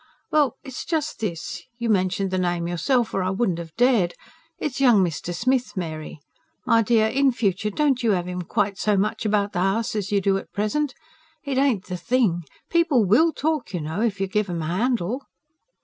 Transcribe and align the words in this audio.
"Well, 0.31 0.55
it's 0.63 0.83
just 0.83 1.19
this 1.19 1.61
you 1.77 1.87
mentioned 1.87 2.31
the 2.31 2.39
name 2.39 2.67
yourself, 2.67 3.13
or 3.13 3.21
I 3.21 3.29
wouldn't 3.29 3.59
have 3.59 3.75
dared. 3.75 4.15
It's 4.57 4.81
young 4.81 5.03
Mr. 5.03 5.31
Smith, 5.31 5.77
Mary. 5.77 6.19
My 6.65 6.81
dear, 6.81 7.05
in 7.05 7.31
future 7.31 7.69
don't 7.69 8.01
you 8.01 8.13
have 8.13 8.27
'im 8.27 8.41
quite 8.41 8.79
so 8.79 8.97
much 8.97 9.27
about 9.27 9.53
the 9.53 9.59
house 9.59 9.95
as 9.95 10.11
you 10.11 10.19
do 10.19 10.39
at 10.39 10.51
present. 10.51 10.95
It 11.43 11.59
ain't 11.59 11.85
the 11.85 11.97
thing. 11.97 12.45
People 12.67 13.05
WILL 13.05 13.33
talk, 13.33 13.75
you 13.75 13.79
know, 13.81 14.01
if 14.01 14.19
you 14.19 14.25
give 14.25 14.49
'em 14.49 14.63
a 14.63 14.75
handle." 14.75 15.21